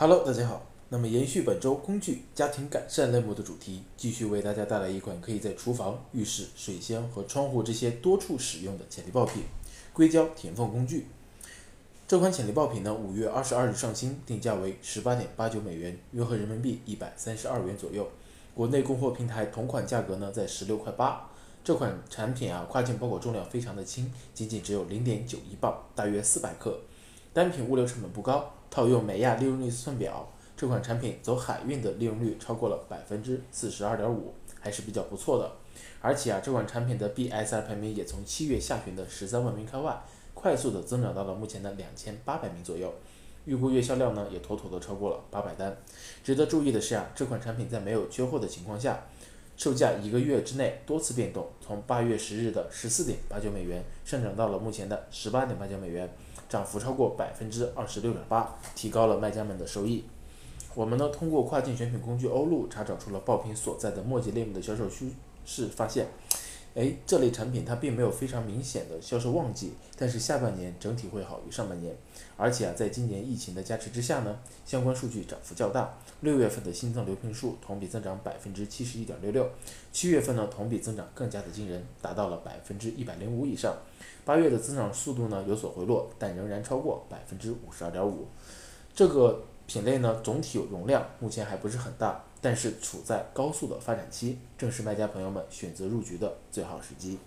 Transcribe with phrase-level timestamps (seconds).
[0.00, 0.62] Hello，大家好。
[0.90, 9.42] 那么延续本周工具家庭改善类目的主题，继续为大家带来一款可以在厨房、浴室、水箱和窗户这些多处使用的潜力爆品——
[9.92, 11.08] 硅胶填缝工具。
[12.06, 18.08] 这款潜力爆品呢，五月二十二日上新，定价为十八点八九美元，约合人民币一百三十二元左右。
[18.54, 21.28] 国内供货平台同款价格呢在十六块八。
[21.64, 26.78] 这款产品啊，跨境包裹重量非常的轻，仅仅只有零点九一磅，大约四百克。
[27.34, 35.50] 单品物流成本不高，套用美亚利润率算表，这款产品走海运的利润率超过了百分之四十二点五，还是比较不错的。
[36.00, 40.00] 而且啊，这款产品的 BSI 排名也从七月下旬的十三万名开外，
[40.34, 42.92] 快速的增长到了目前的两千八百名左右。
[43.44, 45.76] 预估月销量呢，也妥妥的超过了八百单。
[46.22, 49.06] 值得注意的是啊，这款产品在没有缺货的情况下。
[49.58, 56.08] 售价一个月之内多次变动，从八月十日的十四点八九美元上涨到了目前的十八点八九美元，
[56.48, 60.04] 涨幅超过百分之二十六点八，提高了卖家们的收益。
[60.76, 65.12] 我们呢通过跨境选品工具欧路查找出了爆品所在的墨迹类目的销售趋
[65.44, 66.06] 势，发现。
[66.78, 71.92] 哎，这类产品它并没有非常明显的销售旺季，但是下半年整体会好于上半年，
[72.36, 75.92] 而且啊，在今年疫情的加持之下呢，相关数据涨幅较大。
[76.20, 79.50] 六月份的新增流平数同比增长百分之七十一点六六，
[79.90, 83.76] 七月份呢同比增长更加的惊人，达到了百分之一百零五以上。
[84.24, 88.28] 八月的增长速度呢有所回落，但仍然超过百分之五十二点五。
[88.94, 92.24] 这个品类呢总体容量目前还不是很大。
[92.40, 97.18] 但是处在高速的发展期，正是卖家朋友们选择入局的最好时机。